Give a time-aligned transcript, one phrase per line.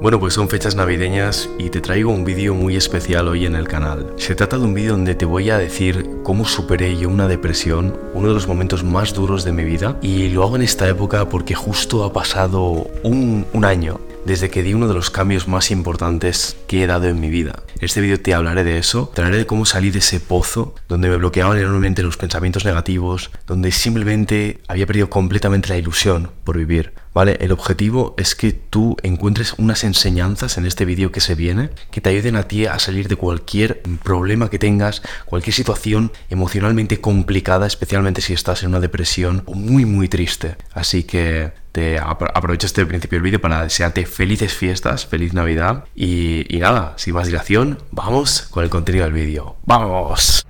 [0.00, 3.68] Bueno, pues son fechas navideñas y te traigo un vídeo muy especial hoy en el
[3.68, 4.14] canal.
[4.16, 8.00] Se trata de un vídeo donde te voy a decir cómo superé yo una depresión,
[8.14, 11.28] uno de los momentos más duros de mi vida, y lo hago en esta época
[11.28, 16.56] porque justo ha pasado un, año desde que di uno de los cambios más importantes
[16.66, 17.62] que he dado en mi vida.
[17.76, 20.74] En este vídeo te hablaré de eso, te hablaré de cómo salí de ese pozo
[20.88, 26.56] donde me bloqueaban enormemente los pensamientos negativos, donde simplemente había perdido completamente la ilusión por
[26.56, 26.94] vivir.
[27.12, 27.38] ¿Vale?
[27.40, 32.00] El objetivo es que tú encuentres unas enseñanzas en este vídeo que se viene que
[32.00, 37.66] te ayuden a ti a salir de cualquier problema que tengas, cualquier situación emocionalmente complicada,
[37.66, 40.56] especialmente si estás en una depresión o muy muy triste.
[40.72, 45.84] Así que te apro- aprovecho este principio del vídeo para desearte felices fiestas, feliz Navidad
[45.96, 49.56] y, y nada, sin más dilación, vamos con el contenido del vídeo.
[49.66, 50.44] ¡Vamos!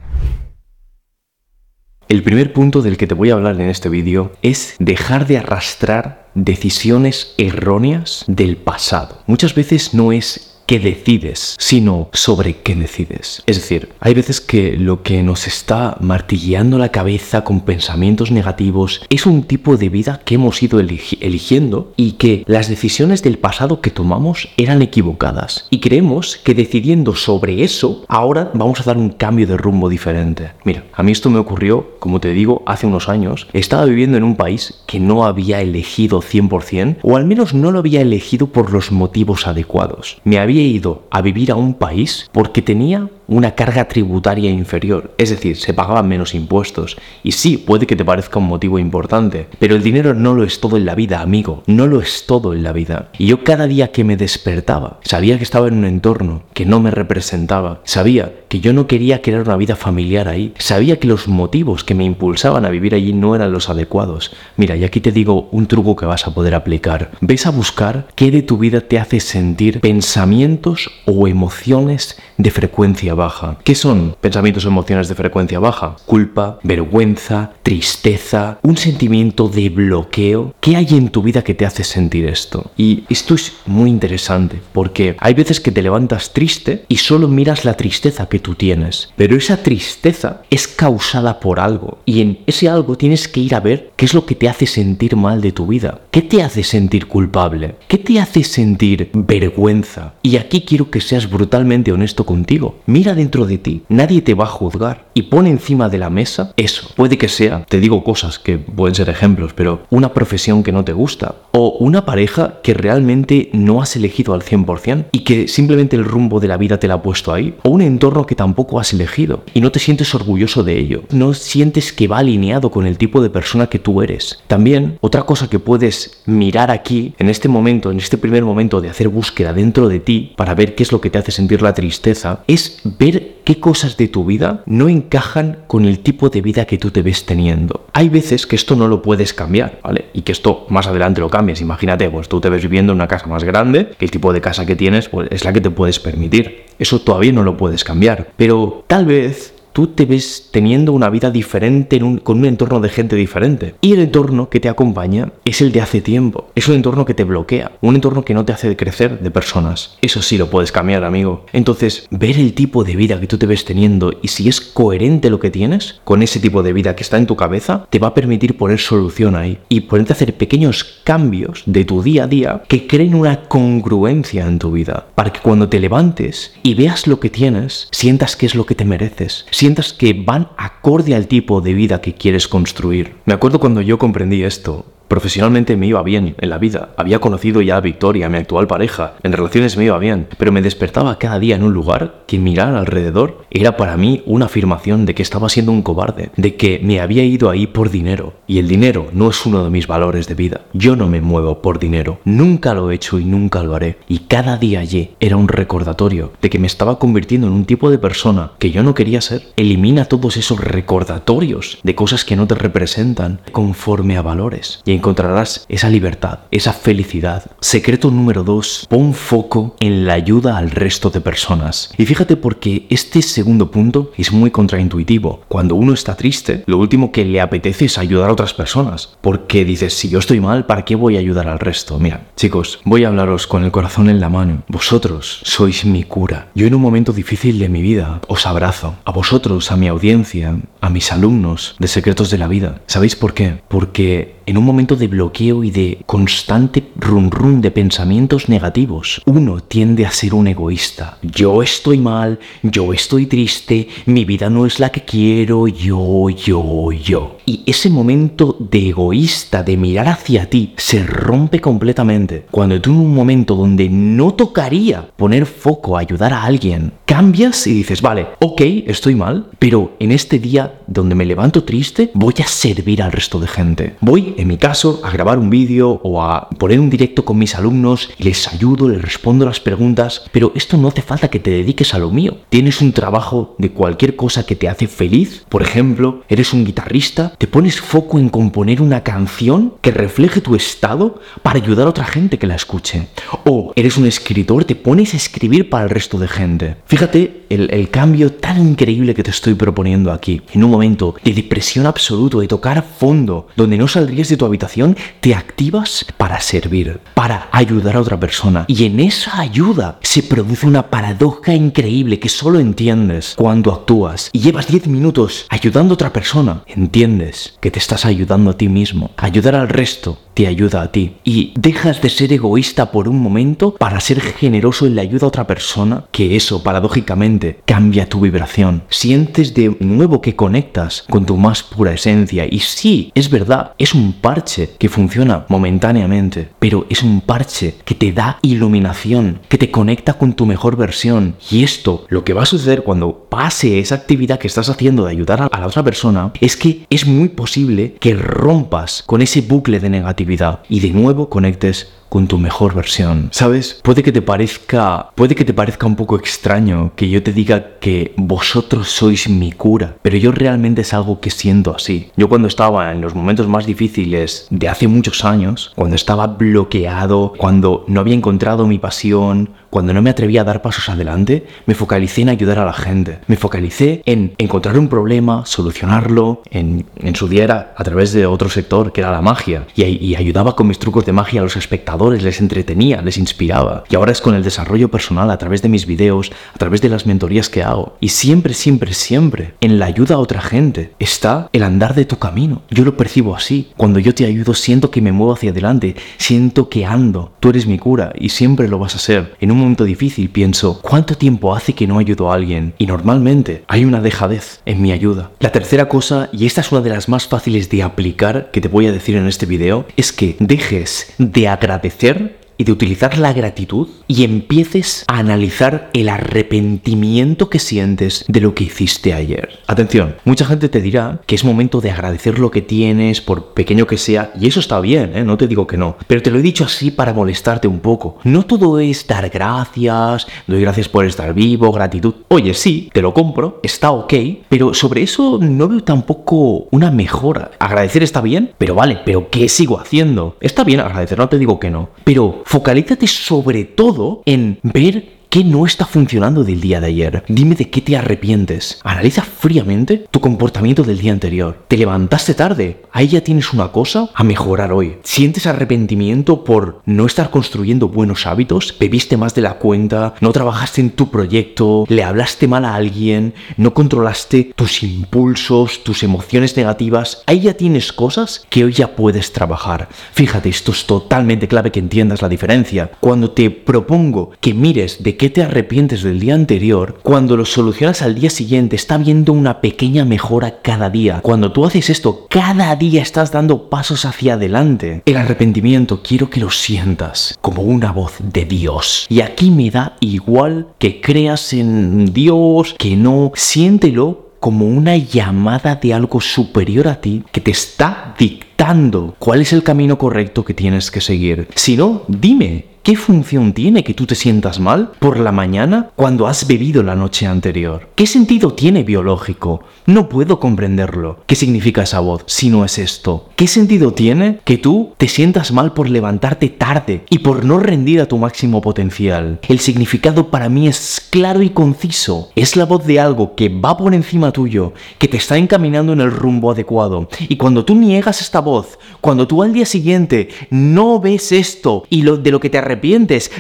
[2.11, 5.39] El primer punto del que te voy a hablar en este vídeo es dejar de
[5.39, 9.22] arrastrar decisiones erróneas del pasado.
[9.28, 13.42] Muchas veces no es qué decides, sino sobre qué decides.
[13.46, 19.02] Es decir, hay veces que lo que nos está martilleando la cabeza con pensamientos negativos
[19.10, 23.36] es un tipo de vida que hemos ido eligi- eligiendo y que las decisiones del
[23.38, 25.66] pasado que tomamos eran equivocadas.
[25.70, 30.52] Y creemos que decidiendo sobre eso, ahora vamos a dar un cambio de rumbo diferente.
[30.64, 33.48] Mira, a mí esto me ocurrió, como te digo, hace unos años.
[33.52, 37.80] Estaba viviendo en un país que no había elegido 100%, o al menos no lo
[37.80, 40.18] había elegido por los motivos adecuados.
[40.22, 45.31] Me había ido a vivir a un país porque tenía una carga tributaria inferior, es
[45.31, 46.97] decir, se pagaban menos impuestos.
[47.23, 50.61] Y sí, puede que te parezca un motivo importante, pero el dinero no lo es
[50.61, 53.11] todo en la vida, amigo, no lo es todo en la vida.
[53.19, 56.81] Y yo cada día que me despertaba, sabía que estaba en un entorno que no
[56.81, 61.28] me representaba, sabía que yo no quería crear una vida familiar ahí, sabía que los
[61.28, 64.33] motivos que me impulsaban a vivir allí no eran los adecuados.
[64.56, 67.12] Mira, y aquí te digo un truco que vas a poder aplicar.
[67.21, 73.15] Ves a buscar qué de tu vida te hace sentir pensamientos o emociones de frecuencia
[73.20, 73.58] baja.
[73.64, 75.97] ¿Qué son pensamientos o emociones de frecuencia baja?
[76.06, 80.54] Culpa, vergüenza, tristeza, un sentimiento de bloqueo.
[80.60, 82.70] ¿Qué hay en tu vida que te hace sentir esto?
[82.78, 87.66] Y esto es muy interesante porque hay veces que te levantas triste y solo miras
[87.66, 92.70] la tristeza que tú tienes, pero esa tristeza es causada por algo y en ese
[92.70, 95.53] algo tienes que ir a ver qué es lo que te hace sentir mal de
[95.53, 96.00] tu vida.
[96.10, 97.75] ¿Qué te hace sentir culpable?
[97.86, 100.14] ¿Qué te hace sentir vergüenza?
[100.22, 102.78] Y aquí quiero que seas brutalmente honesto contigo.
[102.86, 106.53] Mira dentro de ti, nadie te va a juzgar y pon encima de la mesa
[106.56, 106.91] eso.
[106.97, 110.84] Puede que sea, te digo cosas que pueden ser ejemplos, pero una profesión que no
[110.84, 115.97] te gusta o una pareja que realmente no has elegido al 100% y que simplemente
[115.97, 118.78] el rumbo de la vida te la ha puesto ahí o un entorno que tampoco
[118.78, 121.03] has elegido y no te sientes orgulloso de ello.
[121.10, 124.41] No sientes que va alineado con el tipo de persona que tú eres.
[124.47, 128.88] También otra cosa que puedes mirar aquí en este momento, en este primer momento de
[128.88, 131.75] hacer búsqueda dentro de ti para ver qué es lo que te hace sentir la
[131.75, 136.66] tristeza, es ver qué cosas de tu vida no encajan con el tipo de vida
[136.66, 137.87] que tú te ves teniendo.
[137.94, 140.05] Hay veces que esto no lo puedes cambiar, ¿vale?
[140.12, 141.62] Y que esto más adelante lo cambies.
[141.62, 144.43] Imagínate, pues tú te ves viviendo en una casa más grande, que el tipo de
[144.43, 146.65] casa que tienes pues, es la que te puedes permitir.
[146.78, 148.33] Eso todavía no lo puedes cambiar.
[148.37, 153.16] Pero tal vez tú te ves teniendo una vida diferente con un entorno de gente
[153.16, 153.75] diferente.
[153.81, 156.48] Y el entorno que te acompaña es el de hace tiempo.
[156.54, 159.98] Es un entorno que te bloquea, un entorno que no te hace crecer de personas.
[160.03, 161.47] Eso sí lo puedes cambiar, amigo.
[161.53, 165.30] Entonces, ver el tipo de vida que tú te ves teniendo y si es coherente
[165.30, 168.09] lo que tienes con ese tipo de vida que está en tu cabeza, te va
[168.09, 172.26] a permitir poner solución ahí y ponerte a hacer pequeños cambios de tu día a
[172.26, 175.06] día que creen una congruencia en tu vida.
[175.14, 178.75] Para que cuando te levantes y veas lo que tienes, sientas que es lo que
[178.75, 179.47] te mereces.
[179.60, 183.16] Sientas que van acorde al tipo de vida que quieres construir.
[183.26, 184.87] Me acuerdo cuando yo comprendí esto.
[185.10, 186.91] Profesionalmente me iba bien en la vida.
[186.97, 189.15] Había conocido ya a Victoria, mi actual pareja.
[189.24, 190.28] En relaciones me iba bien.
[190.39, 194.45] Pero me despertaba cada día en un lugar que mirar alrededor era para mí una
[194.45, 196.30] afirmación de que estaba siendo un cobarde.
[196.36, 198.34] De que me había ido ahí por dinero.
[198.47, 200.60] Y el dinero no es uno de mis valores de vida.
[200.74, 202.21] Yo no me muevo por dinero.
[202.24, 203.98] Nunca lo he hecho y nunca lo haré.
[204.07, 207.91] Y cada día allí era un recordatorio de que me estaba convirtiendo en un tipo
[207.91, 209.42] de persona que yo no quería ser.
[209.57, 214.80] Elimina todos esos recordatorios de cosas que no te representan conforme a valores.
[215.00, 217.50] Encontrarás esa libertad, esa felicidad.
[217.60, 221.91] Secreto número dos, pon foco en la ayuda al resto de personas.
[221.97, 225.42] Y fíjate porque este segundo punto es muy contraintuitivo.
[225.48, 229.16] Cuando uno está triste, lo último que le apetece es ayudar a otras personas.
[229.22, 231.98] Porque dices, si yo estoy mal, ¿para qué voy a ayudar al resto?
[231.98, 234.62] Mira, chicos, voy a hablaros con el corazón en la mano.
[234.68, 236.48] Vosotros sois mi cura.
[236.54, 238.97] Yo en un momento difícil de mi vida os abrazo.
[239.04, 242.82] A vosotros, a mi audiencia, a mis alumnos de Secretos de la Vida.
[242.86, 243.62] ¿Sabéis por qué?
[243.68, 249.60] Porque en un momento de bloqueo y de constante run run de pensamientos negativos, uno
[249.60, 251.18] tiende a ser un egoísta.
[251.22, 256.90] Yo estoy mal, yo estoy triste, mi vida no es la que quiero, yo, yo,
[256.90, 257.37] yo.
[257.47, 262.47] Y ese momento de egoísta, de mirar hacia ti, se rompe completamente.
[262.50, 267.66] Cuando tú en un momento donde no tocaría poner foco a ayudar a alguien, cambias
[267.66, 272.35] y dices, vale, ok, estoy mal, pero en este día donde me levanto triste, voy
[272.40, 273.97] a servir al resto de gente.
[274.00, 277.54] Voy, en mi caso, a grabar un vídeo o a poner un directo con mis
[277.54, 281.92] alumnos les ayudo, les respondo las preguntas, pero esto no hace falta que te dediques
[281.92, 282.38] a lo mío.
[282.49, 287.35] Tienes un trabajo de cualquier cosa que te hace feliz, por ejemplo, eres un guitarrista,
[287.37, 292.07] te pones foco en componer una canción que refleje tu estado para ayudar a otra
[292.07, 293.09] gente que la escuche.
[293.45, 296.76] O eres un escritor, te pones a escribir para el resto de gente.
[296.87, 300.40] Fíjate el, cambio tan increíble que te estoy proponiendo aquí.
[300.52, 303.88] En un momento de depresión absoluto, de tocar fondo, donde no
[304.28, 308.64] de tu habitación, te activas para servir, para ayudar a otra persona.
[308.69, 314.31] Y en esa ayuda se produce una paradoja increíble que solo entiendes cuando actúas.
[314.33, 316.62] Y llevas 10 minutos ayudando a otra persona.
[316.67, 319.11] Entiendes que te estás ayudando a ti mismo.
[319.17, 321.17] Ayudar al resto te ayuda a ti.
[321.25, 325.28] Y dejas de ser egoísta por un momento para ser generoso en la ayuda a
[325.28, 328.85] otra persona, que eso paradójicamente cambia tu vibración.
[328.88, 332.47] Sientes de nuevo que conectas con tu más pura esencia.
[332.50, 337.95] Y sí, es verdad, es un parche que funciona momentáneamente, pero es un parche que
[337.95, 341.37] te da iluminación, que te conecta con tu mejor versión.
[341.50, 345.12] Y esto, lo que va a suceder cuando pase esa actividad que estás haciendo de
[345.12, 349.80] ayudar a la otra persona, es que es muy posible que rompas con ese bucle
[349.80, 353.30] de negatividad y de nuevo conectes con tu mejor versión.
[353.33, 353.80] ¿Sabes?
[353.83, 357.78] Puede que te parezca, puede que te parezca un poco extraño que yo te diga
[357.78, 362.11] que vosotros sois mi cura, pero yo realmente es algo que siento así.
[362.16, 367.33] Yo cuando estaba en los momentos más difíciles de hace muchos años, cuando estaba bloqueado,
[367.38, 371.75] cuando no había encontrado mi pasión, cuando no me atrevía a dar pasos adelante, me
[371.75, 373.19] focalicé en ayudar a la gente.
[373.28, 378.26] Me focalicé en encontrar un problema, solucionarlo, en, en su día era a través de
[378.26, 379.67] otro sector que era la magia.
[379.76, 383.85] Y, y ayudaba con mis trucos de magia a los espectadores, les entretenía, les inspiraba.
[383.88, 386.88] Y ahora es con el desarrollo personal a través de mis videos, a través de
[386.88, 387.97] las mentorías que hago.
[388.00, 392.19] Y siempre, siempre, siempre, en la ayuda a otra gente está el andar de tu
[392.19, 392.62] camino.
[392.71, 393.71] Yo lo percibo así.
[393.76, 397.33] Cuando yo te ayudo, siento que me muevo hacia adelante, siento que ando.
[397.40, 399.37] Tú eres mi cura y siempre lo vas a ser.
[399.40, 402.75] En un momento difícil pienso, ¿cuánto tiempo hace que no ayudo a alguien?
[402.78, 405.30] Y normalmente hay una dejadez en mi ayuda.
[405.38, 408.68] La tercera cosa, y esta es una de las más fáciles de aplicar que te
[408.68, 413.33] voy a decir en este video, es que dejes de agradecer y de utilizar la
[413.33, 419.49] gratitud y empieces a analizar el arrepentimiento que sientes de lo que hiciste ayer.
[419.66, 423.87] Atención, mucha gente te dirá que es momento de agradecer lo que tienes, por pequeño
[423.87, 425.25] que sea, y eso está bien, ¿eh?
[425.25, 428.18] no te digo que no, pero te lo he dicho así para molestarte un poco.
[428.25, 432.12] No todo es dar gracias, doy gracias por estar vivo, gratitud.
[432.28, 434.12] Oye, sí, te lo compro, está ok,
[434.50, 437.52] pero sobre eso no veo tampoco una mejora.
[437.59, 440.37] Agradecer está bien, pero vale, pero ¿qué sigo haciendo?
[440.42, 445.45] Está bien agradecer, no te digo que no, pero focalízate sobre todo en ver ¿Qué
[445.45, 447.23] no está funcionando del día de ayer?
[447.29, 448.81] Dime de qué te arrepientes.
[448.83, 451.67] Analiza fríamente tu comportamiento del día anterior.
[451.69, 452.83] ¿Te levantaste tarde?
[452.91, 454.97] Ahí ya tienes una cosa a mejorar hoy.
[455.05, 458.75] ¿Sientes arrepentimiento por no estar construyendo buenos hábitos?
[458.77, 460.15] ¿Bebiste más de la cuenta?
[460.21, 461.85] ¿No trabajaste en tu proyecto?
[461.87, 463.33] ¿Le hablaste mal a alguien?
[463.57, 467.23] ¿No controlaste tus impulsos, tus emociones negativas?
[467.27, 469.91] Ahí ya tienes cosas que hoy ya puedes trabajar.
[470.13, 472.91] Fíjate, esto es totalmente clave que entiendas la diferencia.
[472.99, 478.00] Cuando te propongo que mires de qué te arrepientes del día anterior, cuando lo solucionas
[478.00, 481.21] al día siguiente, está viendo una pequeña mejora cada día.
[481.21, 485.03] Cuando tú haces esto, cada día estás dando pasos hacia adelante.
[485.05, 489.05] El arrepentimiento quiero que lo sientas como una voz de Dios.
[489.11, 495.75] Y aquí me da igual que creas en Dios, que no, siéntelo como una llamada
[495.75, 500.55] de algo superior a ti que te está dictando cuál es el camino correcto que
[500.55, 501.47] tienes que seguir.
[501.55, 506.26] Si no, dime, ¿Qué función tiene que tú te sientas mal por la mañana cuando
[506.26, 507.88] has bebido la noche anterior?
[507.94, 509.61] ¿Qué sentido tiene biológico?
[509.87, 511.20] No puedo comprenderlo.
[511.28, 513.28] ¿Qué significa esa voz si no es esto?
[513.37, 518.00] ¿Qué sentido tiene que tú te sientas mal por levantarte tarde y por no rendir
[518.00, 519.38] a tu máximo potencial?
[519.49, 522.32] El significado para mí es claro y conciso.
[522.35, 526.00] Es la voz de algo que va por encima tuyo, que te está encaminando en
[526.00, 527.09] el rumbo adecuado.
[527.20, 532.02] Y cuando tú niegas esta voz, cuando tú al día siguiente no ves esto y
[532.02, 532.80] de lo que te arrepientes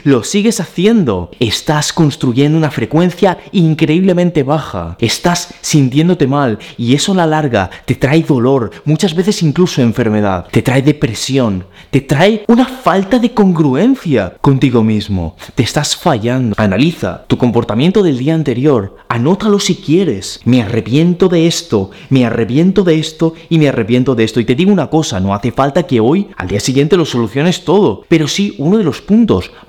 [0.04, 4.96] lo sigues haciendo, estás construyendo una frecuencia increíblemente baja.
[5.00, 10.46] Estás sintiéndote mal y eso a la larga te trae dolor, muchas veces incluso enfermedad,
[10.50, 15.36] te trae depresión, te trae una falta de congruencia contigo mismo.
[15.54, 16.54] Te estás fallando.
[16.58, 20.40] Analiza tu comportamiento del día anterior, anótalo si quieres.
[20.44, 24.40] Me arrepiento de esto, me arrepiento de esto y me arrepiento de esto.
[24.40, 27.64] Y te digo una cosa, no hace falta que hoy, al día siguiente, lo soluciones
[27.64, 29.19] todo, pero sí uno de los puntos.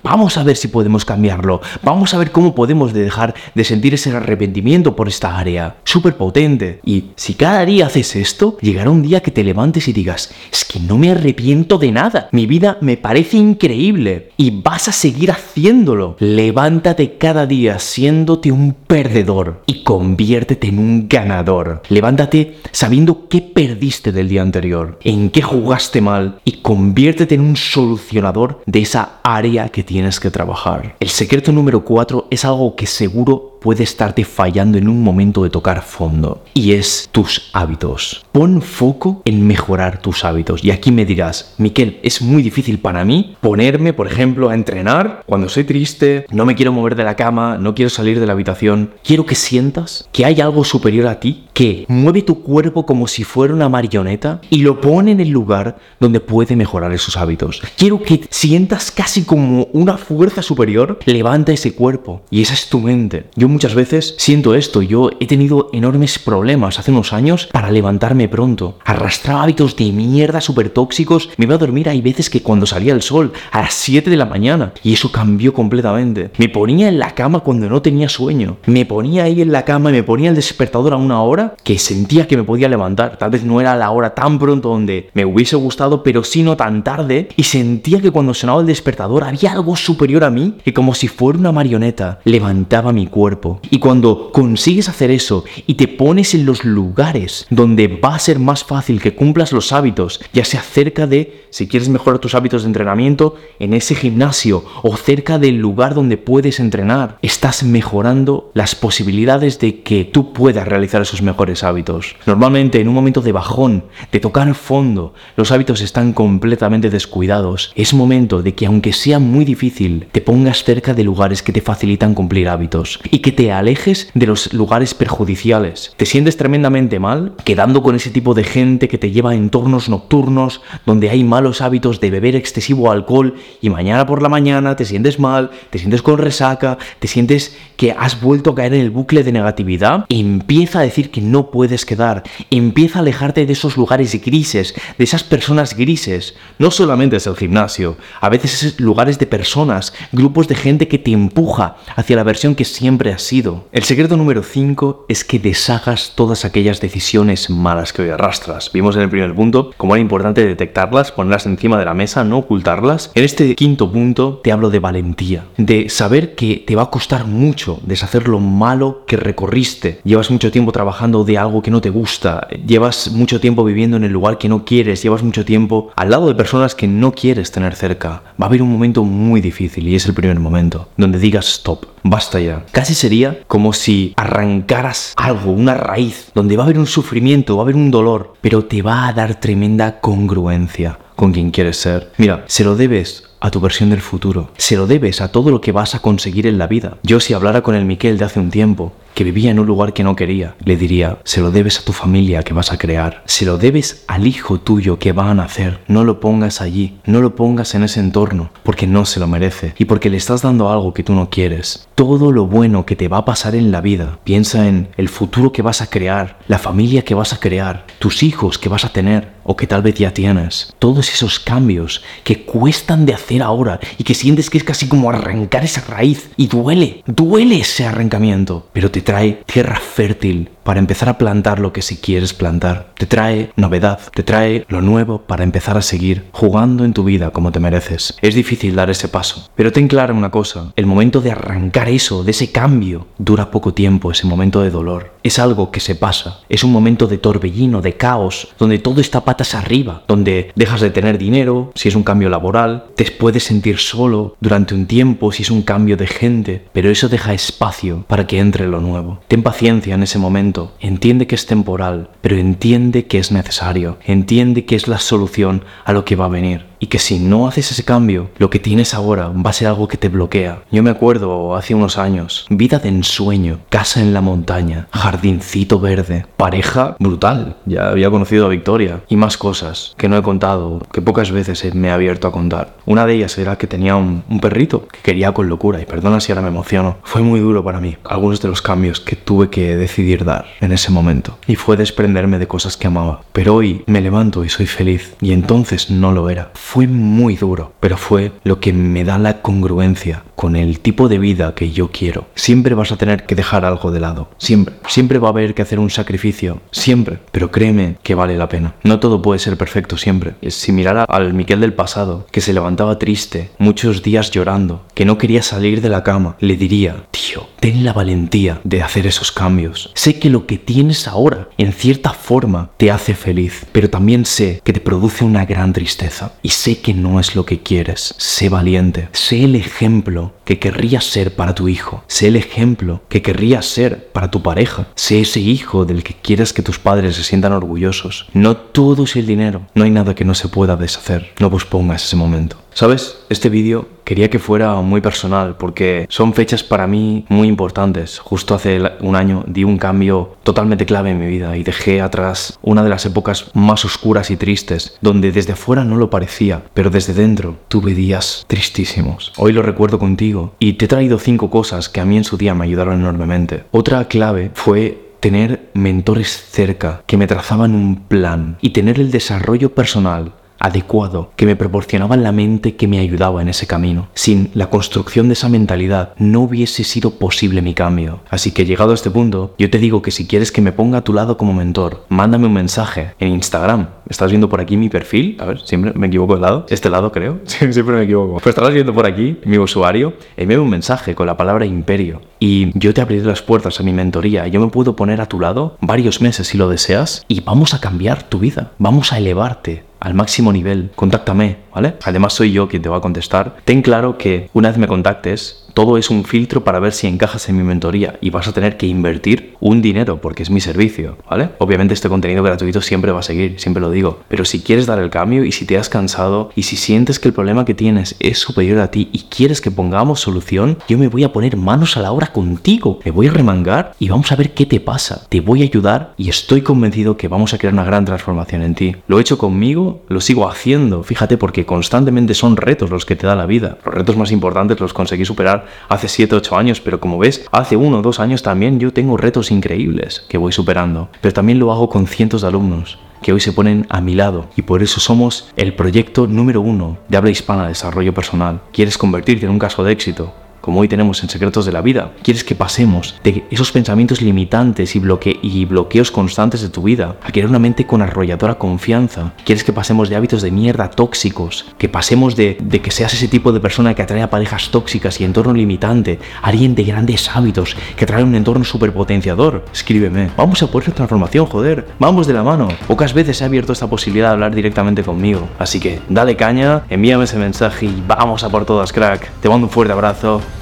[0.04, 1.62] Vamos a ver si podemos cambiarlo.
[1.84, 5.78] Vamos a ver cómo podemos dejar de sentir ese arrepentimiento por esta área.
[5.84, 6.80] Súper potente.
[6.86, 10.66] Y si cada día haces esto, llegará un día que te levantes y digas, es
[10.66, 12.30] que no me arrepiento de nada.
[12.32, 14.32] Mi vida me parece increíble.
[14.38, 16.16] Y vas a seguir haciéndolo.
[16.20, 21.82] Levántate cada día siéndote un perdedor y conviértete en un ganador.
[21.90, 27.56] Levántate sabiendo qué perdiste del día anterior, en qué jugaste mal y conviértete en un
[27.58, 29.41] solucionador de esa área
[29.72, 30.96] que tienes que trabajar.
[31.00, 35.52] El secreto número 4 es algo que seguro puede estarte fallando en un momento de
[35.52, 38.26] tocar fondo y es tus hábitos.
[38.32, 40.64] Pon foco en mejorar tus hábitos.
[40.64, 45.24] Y aquí me dirás, Miquel, es muy difícil para mí ponerme, por ejemplo, a entrenar
[45.28, 48.34] cuando soy triste, no me quiero mover de la cama, no quiero salir de la
[48.34, 48.96] habitación.
[49.04, 53.24] Quiero que sientas que hay algo superior a ti que mueve tu cuerpo como si
[53.24, 57.62] fuera una marioneta y lo pone en el lugar donde puede mejorar esos hábitos.
[57.78, 62.80] Quiero que sientas casi como una fuerza superior levanta ese cuerpo y esa es tu
[62.80, 63.26] mente.
[63.36, 64.82] Yo muchas veces siento esto.
[64.82, 68.78] Yo he tenido enormes problemas hace unos años para levantarme pronto.
[68.86, 71.30] Arrastraba hábitos de mierda súper tóxicos.
[71.38, 74.18] Me iba a dormir hay veces que cuando salía el sol a las 7 de
[74.18, 74.74] la mañana.
[74.84, 76.32] Y eso cambió completamente.
[76.38, 78.58] Me ponía en la cama cuando no tenía sueño.
[78.66, 81.78] Me ponía ahí en la cama y me ponía el despertador a una hora que
[81.78, 83.18] sentía que me podía levantar.
[83.18, 86.56] Tal vez no era la hora tan pronto donde me hubiese gustado, pero sí no
[86.56, 87.30] tan tarde.
[87.36, 91.08] Y sentía que cuando sonaba el despertador había algo superior a mí que como si
[91.08, 96.46] fuera una marioneta levantaba mi cuerpo y cuando consigues hacer eso y te pones en
[96.46, 101.08] los lugares donde va a ser más fácil que cumplas los hábitos, ya sea cerca
[101.08, 105.96] de, si quieres mejorar tus hábitos de entrenamiento, en ese gimnasio o cerca del lugar
[105.96, 112.16] donde puedes entrenar, estás mejorando las posibilidades de que tú puedas realizar esos mejores hábitos.
[112.26, 117.72] Normalmente en un momento de bajón, de tocar fondo, los hábitos están completamente descuidados.
[117.76, 121.62] Es momento de que aunque sea muy difícil, te pongas cerca de lugares que te
[121.62, 125.94] facilitan cumplir hábitos y que te alejes de los lugares perjudiciales.
[125.98, 129.90] Te sientes tremendamente mal quedando con ese tipo de gente que te lleva a entornos
[129.90, 134.86] nocturnos donde hay malos hábitos de beber excesivo alcohol y mañana por la mañana te
[134.86, 138.92] sientes mal, te sientes con resaca, te sientes que has vuelto a caer en el
[138.92, 140.06] bucle de negatividad.
[140.10, 145.04] Empieza a decir que no puedes quedar, empieza a alejarte de esos lugares grises, de
[145.04, 146.36] esas personas grises.
[146.60, 151.00] No solamente es el gimnasio, a veces es lugares de personas, grupos de gente que
[151.00, 153.66] te empuja hacia la versión que siempre has sido.
[153.72, 158.72] El secreto número 5 es que deshagas todas aquellas decisiones malas que hoy arrastras.
[158.74, 162.40] Vimos en el primer punto cómo era importante detectarlas, ponerlas encima de la mesa, no
[162.40, 163.12] ocultarlas.
[163.16, 167.26] En este quinto punto te hablo de valentía, de saber que te va a costar
[167.26, 170.00] mucho deshacer lo malo que recorriste.
[170.04, 174.04] Llevas mucho tiempo trabajando de algo que no te gusta, llevas mucho tiempo viviendo en
[174.04, 177.52] el lugar que no quieres, llevas mucho tiempo al lado de personas que no quieres
[177.52, 178.24] tener cerca.
[178.42, 181.86] Va a haber un momento muy difícil y es el primer momento, donde digas stop,
[182.04, 182.66] basta ya.
[182.72, 187.64] Casi sería como si arrancaras algo, una raíz, donde va a haber un sufrimiento, va
[187.64, 192.12] a haber un dolor, pero te va a dar tremenda congruencia con quien quieres ser.
[192.18, 194.52] Mira, se lo debes a tu versión del futuro.
[194.58, 196.98] Se lo debes a todo lo que vas a conseguir en la vida.
[197.04, 199.94] Yo si hablara con el Miquel de hace un tiempo, que vivía en un lugar
[199.94, 203.24] que no quería, le diría, se lo debes a tu familia que vas a crear,
[203.26, 207.22] se lo debes al hijo tuyo que va a nacer, no lo pongas allí, no
[207.22, 210.70] lo pongas en ese entorno, porque no se lo merece y porque le estás dando
[210.70, 211.88] algo que tú no quieres.
[211.96, 215.52] Todo lo bueno que te va a pasar en la vida, piensa en el futuro
[215.52, 218.94] que vas a crear, la familia que vas a crear, tus hijos que vas a
[218.94, 220.74] tener o que tal vez ya tienes,
[221.14, 225.64] esos cambios que cuestan de hacer ahora y que sientes que es casi como arrancar
[225.64, 231.18] esa raíz y duele, duele ese arrancamiento, pero te trae tierra fértil para empezar a
[231.18, 232.92] plantar lo que si quieres plantar.
[232.96, 237.32] Te trae novedad, te trae lo nuevo para empezar a seguir jugando en tu vida
[237.32, 238.16] como te mereces.
[238.22, 242.24] Es difícil dar ese paso, pero ten clara una cosa, el momento de arrancar eso,
[242.24, 245.14] de ese cambio, dura poco tiempo, ese momento de dolor.
[245.24, 249.24] Es algo que se pasa, es un momento de torbellino, de caos, donde todo está
[249.24, 253.78] patas arriba, donde dejas de tener dinero, si es un cambio laboral, te puedes sentir
[253.78, 258.28] solo durante un tiempo si es un cambio de gente, pero eso deja espacio para
[258.28, 259.20] que entre lo nuevo.
[259.28, 264.66] Ten paciencia en ese momento, entiende que es temporal, pero entiende que es necesario, entiende
[264.66, 267.72] que es la solución a lo que va a venir y que si no haces
[267.72, 270.64] ese cambio, lo que tienes ahora va a ser algo que te bloquea.
[270.72, 276.26] Yo me acuerdo hace unos años, vida de ensueño, casa en la montaña, jardincito verde,
[276.36, 281.02] pareja brutal, ya había conocido a Victoria y más cosas que no he contado, que
[281.02, 282.76] pocas veces me he abierto a contar.
[282.88, 286.20] Una de ellas era que tenía un, un perrito que quería con locura y perdona
[286.20, 286.98] si ahora me emociono.
[287.04, 290.72] Fue muy duro para mí algunos de los cambios que tuve que decidir dar en
[290.72, 293.22] ese momento y fue desprenderme de cosas que amaba.
[293.34, 297.74] Pero hoy me levanto y soy feliz y entonces no lo era fue muy duro,
[297.82, 301.92] pero fue lo que me da la congruencia con el tipo de vida que yo
[301.92, 302.28] quiero.
[302.34, 304.76] Siempre vas a tener que dejar algo de lado, siempre.
[304.88, 307.20] Siempre va a haber que hacer un sacrificio, siempre.
[307.34, 308.74] Pero créeme que vale la pena.
[308.84, 310.36] No todo puede ser perfecto siempre.
[310.48, 315.18] Si mirara al Miquel del pasado, que se levantaba triste, muchos días llorando, que no
[315.18, 319.92] quería salir de la cama, le diría, tío, ten la valentía de hacer esos cambios.
[319.94, 324.62] Sé que lo que tienes ahora, en cierta forma, te hace feliz, pero también sé
[324.64, 326.34] que te produce una gran tristeza.
[326.62, 328.14] Sé que no es lo que quieres.
[328.20, 329.10] Sé valiente.
[329.14, 332.04] Sé el ejemplo que querrías ser para tu hijo.
[332.06, 334.88] Sé el ejemplo que querrías ser para tu pareja.
[334.94, 338.28] Sé ese hijo del que quieres que tus padres se sientan orgullosos.
[338.34, 339.64] No todo es el dinero.
[339.74, 341.32] No hay nada que no se pueda deshacer.
[341.40, 342.58] No pospongas ese momento.
[342.74, 343.18] ¿Sabes?
[343.30, 348.20] Este vídeo quería que fuera muy personal porque son fechas para mí muy importantes.
[348.20, 352.58] Justo hace un año di un cambio totalmente clave en mi vida y dejé atrás
[352.62, 356.90] una de las épocas más oscuras y tristes, donde desde afuera no lo parecía, pero
[356.90, 359.34] desde dentro tuve días tristísimos.
[359.38, 362.38] Hoy lo recuerdo contigo y te he traído cinco cosas que a mí en su
[362.38, 363.66] día me ayudaron enormemente.
[363.72, 369.74] Otra clave fue tener mentores cerca que me trazaban un plan y tener el desarrollo
[369.74, 374.08] personal adecuado que me proporcionaba la mente que me ayudaba en ese camino.
[374.14, 378.22] Sin la construcción de esa mentalidad no hubiese sido posible mi cambio.
[378.30, 381.00] Así que llegado a este punto, yo te digo que si quieres que me ponga
[381.00, 383.88] a tu lado como mentor, mándame un mensaje en Instagram.
[384.10, 385.38] ¿Estás viendo por aquí mi perfil?
[385.40, 386.66] A ver, siempre me equivoco de lado.
[386.70, 387.40] Este lado creo.
[387.46, 388.34] siempre me equivoco.
[388.34, 390.14] Pues estarás viendo por aquí mi usuario.
[390.38, 392.22] Envíame un mensaje con la palabra imperio.
[392.40, 394.48] Y yo te abriré las puertas a mi mentoría.
[394.48, 397.24] Yo me puedo poner a tu lado varios meses si lo deseas.
[397.28, 398.72] Y vamos a cambiar tu vida.
[398.78, 401.94] Vamos a elevarte al máximo nivel, contáctame, ¿vale?
[402.04, 403.58] Además soy yo quien te va a contestar.
[403.64, 407.50] Ten claro que una vez me contactes, todo es un filtro para ver si encajas
[407.50, 411.18] en mi mentoría y vas a tener que invertir un dinero porque es mi servicio,
[411.30, 411.50] ¿vale?
[411.60, 415.00] Obviamente este contenido gratuito siempre va a seguir, siempre lo digo, pero si quieres dar
[415.00, 418.16] el cambio y si te has cansado y si sientes que el problema que tienes
[418.20, 421.98] es superior a ti y quieres que pongamos solución, yo me voy a poner manos
[421.98, 425.26] a la obra contigo, me voy a remangar y vamos a ver qué te pasa.
[425.30, 428.76] Te voy a ayudar y estoy convencido que vamos a crear una gran transformación en
[428.76, 428.96] ti.
[429.08, 433.28] Lo he hecho conmigo, lo sigo haciendo, fíjate, porque constantemente son retos los que te
[433.28, 433.78] da la vida.
[433.86, 437.76] Los retos más importantes los conseguí superar hace 7, 8 años, pero como ves, hace
[437.76, 441.10] 1 o 2 años también yo tengo retos increíbles que voy superando.
[441.22, 444.48] Pero también lo hago con cientos de alumnos que hoy se ponen a mi lado
[444.56, 448.62] y por eso somos el proyecto número uno de habla hispana de desarrollo personal.
[448.74, 450.34] ¿Quieres convertirte en un caso de éxito?
[450.62, 452.12] Como hoy tenemos en Secretos de la Vida.
[452.24, 457.50] Quieres que pasemos de esos pensamientos limitantes y, bloqueos constantes de tu vida a crear
[457.50, 459.34] una mente con arrolladora confianza.
[459.44, 463.52] Quieres que pasemos de hábitos de mierda tóxicos, que pasemos de, que seas ese tipo
[463.52, 468.06] de persona que atrae a parejas tóxicas y entorno limitante, alguien de grandes hábitos, que
[468.06, 469.66] atrae un entorno superpotenciador.
[469.74, 470.30] Escríbeme.
[470.38, 471.88] Vamos a por esa transformación, joder.
[472.00, 472.68] Vamos de la mano.
[472.88, 475.48] Pocas veces he abierto esta posibilidad de hablar directamente conmigo.
[475.58, 479.32] Así que dale caña, envíame ese mensaje y vamos a por todas, crack.
[479.42, 480.42] Te mando un fuerte abrazo